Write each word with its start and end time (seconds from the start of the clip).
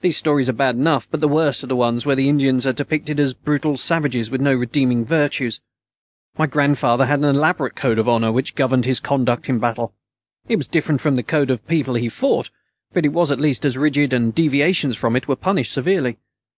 Those 0.00 0.16
stories 0.16 0.48
are 0.48 0.54
bad 0.54 0.76
enough. 0.76 1.06
But 1.10 1.20
the 1.20 1.28
worst 1.28 1.62
are 1.64 1.66
the 1.66 1.76
ones 1.76 2.06
where 2.06 2.16
the 2.16 2.30
Indians 2.30 2.66
are 2.66 2.72
depicted 2.72 3.20
as 3.20 3.34
brutal 3.34 3.76
savages 3.76 4.30
with 4.30 4.40
no 4.40 4.54
redeeming 4.54 5.04
virtues. 5.04 5.60
My 6.38 6.46
grandfather 6.46 7.04
had 7.04 7.18
an 7.18 7.26
elaborate 7.26 7.74
code 7.76 7.98
of 7.98 8.08
honor 8.08 8.32
which 8.32 8.54
governed 8.54 8.86
his 8.86 9.00
conduct 9.00 9.50
in 9.50 9.58
battle. 9.58 9.92
It 10.48 10.56
was 10.56 10.66
different 10.66 11.02
from 11.02 11.16
the 11.16 11.22
code 11.22 11.50
of 11.50 11.58
the 11.60 11.66
people 11.66 11.92
he 11.92 12.08
fought, 12.08 12.48
but 12.94 13.04
it 13.04 13.10
was 13.12 13.30
at 13.30 13.38
least 13.38 13.66
as 13.66 13.76
rigid, 13.76 14.14
and 14.14 14.34
deviations 14.34 14.96
from 14.96 15.14
it 15.14 15.28
were 15.28 15.36
punished 15.36 15.74
severely. 15.74 16.16